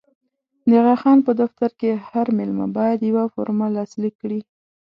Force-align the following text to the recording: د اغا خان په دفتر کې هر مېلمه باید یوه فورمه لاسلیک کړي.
د 0.67 0.71
اغا 0.81 0.95
خان 1.01 1.19
په 1.27 1.31
دفتر 1.41 1.71
کې 1.79 1.91
هر 2.09 2.27
مېلمه 2.37 2.67
باید 2.77 3.07
یوه 3.09 3.23
فورمه 3.33 3.67
لاسلیک 3.75 4.15
کړي. 4.21 4.39